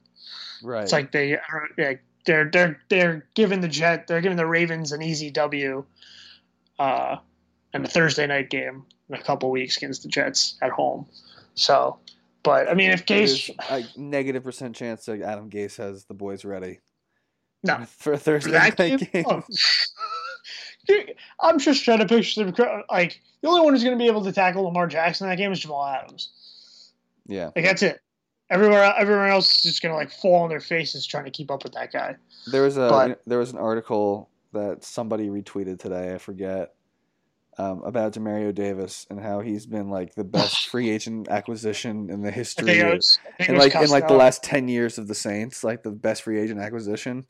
[0.63, 0.84] Right.
[0.84, 1.93] It's like they are yeah,
[2.25, 5.84] they're they're they're giving the Jet they're giving the Ravens an easy W,
[6.80, 7.17] uh,
[7.73, 11.06] in a Thursday night game in a couple weeks against the Jets at home.
[11.56, 11.97] So,
[12.43, 16.43] but I mean, if There's a negative percent chance that Adam Gase has the boys
[16.45, 16.80] ready
[17.63, 19.43] no for a Thursday that night game, oh.
[21.39, 24.23] I'm just trying to picture them like the only one who's going to be able
[24.23, 26.32] to tackle Lamar Jackson in that game is Jamal Adams.
[27.27, 27.99] Yeah, Like that's it.
[28.49, 31.49] Everywhere, everyone else is just going to like fall on their faces trying to keep
[31.49, 32.17] up with that guy.
[32.51, 36.13] there was a But- there was an article that somebody retweeted today.
[36.13, 36.73] I forget
[37.62, 42.21] um, about Demario Davis and how he's been like the best free agent acquisition in
[42.21, 42.80] the history.
[42.80, 45.84] of- was, I in like in like the last ten years of the Saints, like
[45.84, 47.26] the best free agent acquisition.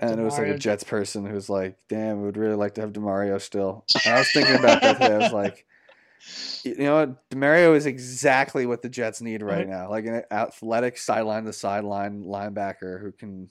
[0.00, 2.80] And it was like a Jets person who's like, "Damn, we would really like to
[2.82, 5.12] have Demario still." And I was thinking about that today.
[5.14, 5.66] I was like,
[6.64, 9.68] you know what, Demario is exactly what the Jets need right Right.
[9.68, 13.50] now, like an athletic sideline to sideline linebacker who can.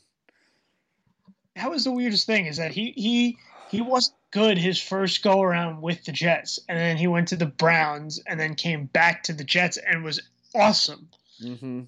[1.57, 3.37] that was the weirdest thing is that he he
[3.69, 7.35] he wasn't good his first go around with the Jets, and then he went to
[7.35, 10.21] the Browns, and then came back to the Jets and was
[10.55, 11.09] awesome.
[11.41, 11.83] hmm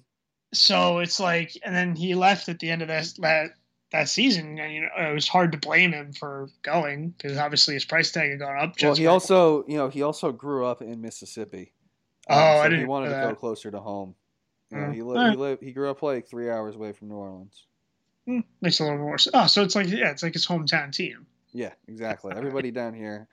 [0.52, 3.50] So it's like, and then he left at the end of that that,
[3.92, 7.74] that season, and you know it was hard to blame him for going because obviously
[7.74, 8.74] his price tag had gone up.
[8.82, 11.72] Well, he also, you know, he also grew up in Mississippi.
[12.28, 14.14] Oh, Um, I so he didn't He wanted to go closer to home.
[14.70, 14.94] You know, Mm.
[14.94, 15.30] he, li- Alright.
[15.32, 15.62] he lived.
[15.64, 17.64] He grew up like three hours away from New Orleans.
[18.26, 19.16] Hmm, makes a little more.
[19.34, 21.26] Oh, so it's like yeah, it's like his hometown team.
[21.52, 22.32] Yeah, exactly.
[22.36, 23.28] Everybody down here.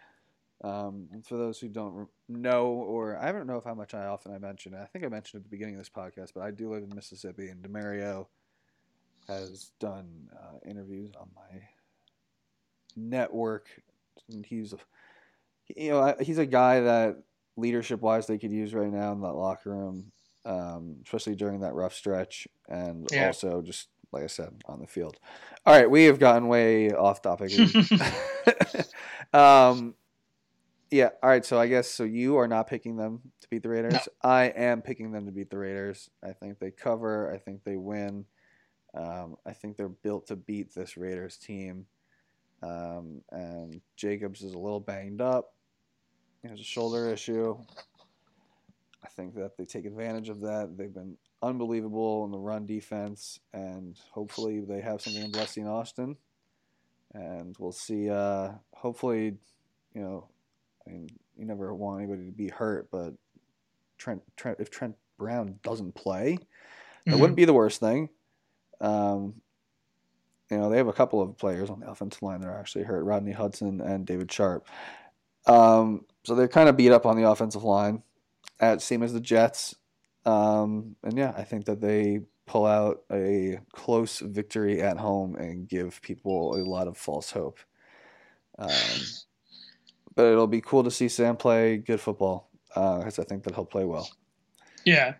[0.64, 4.06] Um, and for those who don't know, or I don't know if how much I
[4.08, 4.80] often I mention it.
[4.82, 6.96] I think I mentioned at the beginning of this podcast, but I do live in
[6.96, 8.28] Mississippi, and Demario
[9.28, 11.62] has done uh, interviews on my
[12.96, 13.68] network.
[14.32, 14.74] And he's,
[15.76, 17.18] you know, he's a guy that
[17.56, 20.12] leadership wise they could use right now in that locker room,
[20.46, 23.28] um, especially during that rough stretch, and Yeah.
[23.28, 25.18] also just like I said on the field.
[25.66, 27.52] All right, we have gotten way off topic.
[29.34, 29.96] um,
[30.90, 31.10] yeah.
[31.22, 31.46] All right.
[31.46, 32.04] So I guess so.
[32.04, 33.94] You are not picking them to beat the Raiders.
[33.94, 34.00] No.
[34.24, 36.10] I am picking them to beat the Raiders.
[36.24, 37.34] I think they cover.
[37.34, 38.26] I think they win.
[38.94, 41.86] Um, I think they're built to beat this Raiders team.
[42.64, 45.54] Um, and Jacobs is a little banged up.
[46.42, 47.58] He has a shoulder issue.
[49.04, 50.76] I think that they take advantage of that.
[50.78, 56.18] They've been unbelievable in the run defense, and hopefully they have something in Blessing Austin.
[57.14, 58.10] And we'll see.
[58.10, 59.38] Uh, hopefully,
[59.94, 60.28] you know,
[60.86, 63.14] I mean, you never want anybody to be hurt, but
[63.98, 66.38] Trent, Trent if Trent Brown doesn't play,
[67.06, 67.20] that Mhm.
[67.20, 68.10] wouldn't be the worst thing.
[68.80, 69.42] Um,
[70.52, 72.84] you know, they have a couple of players on the offensive line that are actually
[72.86, 74.68] hurt Rodney Hudson and David Sharpe.
[75.46, 78.04] Um, so they're kind of beat up on the offensive line,
[78.60, 79.76] at same as the Jets.
[80.28, 85.70] Um, and yeah, I think that they pull out a close victory at home and
[85.70, 87.60] give people a lot of false hope.
[88.60, 88.70] Um,
[90.16, 93.66] but it'll be cool to see Sam play good football because I think that he'll
[93.66, 94.10] play well.
[94.84, 95.14] Yeah,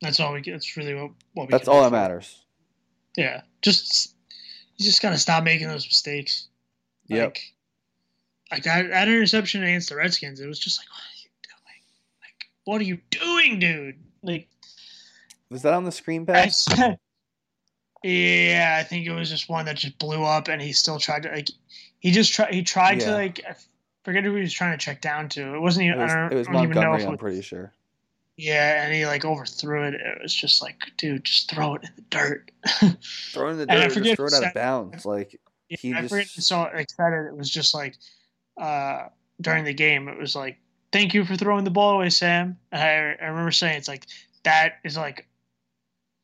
[0.00, 0.40] that's all we.
[0.40, 0.52] get.
[0.52, 1.50] That's really what, what we.
[1.50, 2.44] That's all that matters.
[3.18, 4.14] Yeah, just
[4.76, 6.48] you just gotta stop making those mistakes.
[7.08, 7.26] Yep.
[7.26, 7.42] Like,
[8.52, 12.22] like that, that interception against the Redskins, it was just like, what are you doing?
[12.22, 14.09] Like, what are you doing, dude?
[14.22, 14.48] Like,
[15.50, 16.58] Was that on the screen I pass?
[16.64, 16.98] said,
[18.02, 21.22] yeah, I think it was just one that just blew up, and he still tried
[21.24, 21.48] to like,
[22.00, 23.54] he just tried, he tried to like, I
[24.04, 25.54] forget who he was trying to check down to.
[25.54, 26.00] It wasn't It even.
[26.00, 27.42] was, I don't, it was I don't even know Montgomery, if it I'm was, pretty
[27.42, 27.72] sure.
[28.36, 29.94] yeah, and he like overthrew it.
[29.94, 32.50] It was just like, dude, just throw it in the dirt.
[33.32, 35.04] Throw it in the And I forget just throw it out of bounds.
[35.04, 36.74] Like Yeah, He I just- forget who saw it.
[36.74, 37.26] Like said it.
[37.28, 37.96] It was just like
[38.58, 39.08] uh,
[39.42, 40.08] during the game.
[40.08, 40.58] It was like,
[40.92, 44.06] "Thank you for throwing the ball away, Sam." And I, I remember saying, "It's like
[44.44, 45.26] that is like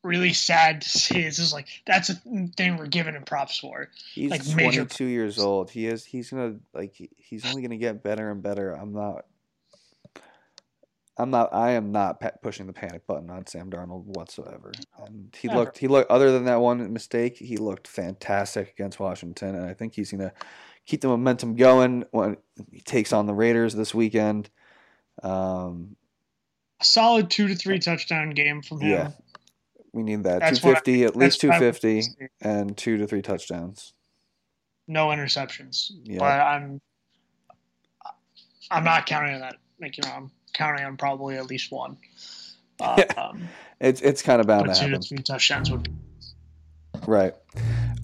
[0.03, 1.19] really sad to see.
[1.19, 2.15] It's just like that's a
[2.55, 5.69] thing we're giving him props for." he's Like, major- 22 years old.
[5.71, 6.05] He is.
[6.05, 6.95] He's gonna like.
[7.17, 8.71] He's only gonna get better and better.
[8.71, 9.25] I'm not.
[11.19, 11.51] I'm not.
[11.51, 14.71] I am not pushing the panic button on Sam Darnold whatsoever.
[15.03, 15.61] And he Never.
[15.61, 15.77] looked.
[15.79, 16.11] He looked.
[16.11, 20.31] Other than that one mistake, he looked fantastic against Washington, and I think he's gonna
[20.85, 22.37] keep the momentum going when
[22.71, 24.49] he takes on the Raiders this weekend.
[25.23, 25.95] Um,
[26.79, 28.89] A solid two to three touchdown game from him.
[28.91, 29.11] Yeah,
[29.93, 30.39] we need that.
[30.39, 33.21] That's what I- 250, at least That's what I would 250, and two to three
[33.21, 33.93] touchdowns.
[34.87, 35.91] No interceptions.
[36.03, 36.19] Yeah.
[36.19, 36.81] But I'm
[38.71, 39.55] I'm not counting on that.
[39.81, 41.97] Like you know, I'm counting on probably at least one.
[42.79, 43.47] Uh, um,
[43.81, 45.01] It's it's kind of bound but to two happen.
[45.01, 45.89] to three touchdowns would.
[47.07, 47.33] Right.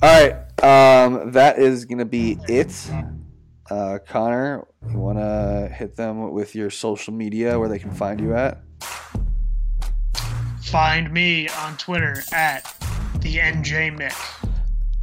[0.02, 0.34] All right.
[0.64, 2.74] Um, that is gonna be it.
[3.74, 8.36] Uh, Conor, you wanna hit them with your social media where they can find you
[8.36, 8.62] at?
[10.62, 12.66] Find me on Twitter at
[13.22, 14.14] the NJ Mick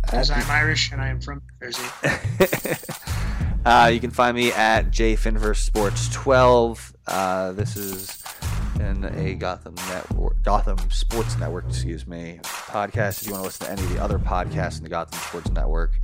[0.02, 1.82] because I'm Irish and I am from Jersey.
[3.64, 6.94] uh, you can find me at jfinversports12.
[7.08, 8.22] Uh, this is
[8.78, 13.22] in a Gotham Network, Gotham Sports Network, excuse me, podcast.
[13.22, 15.50] If you want to listen to any of the other podcasts in the Gotham Sports
[15.50, 15.98] Network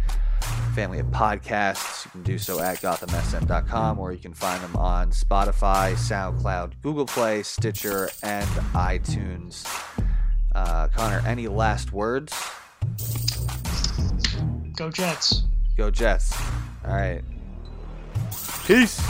[0.75, 5.11] family of podcasts, you can do so at gothamsm.com or you can find them on
[5.11, 9.65] Spotify, SoundCloud, Google Play, Stitcher, and iTunes.
[10.55, 12.33] Uh, Conor, any last words?
[14.77, 15.45] Go Jets.
[15.77, 16.39] Go Jets.
[16.85, 17.23] All right.
[18.67, 19.01] Peace.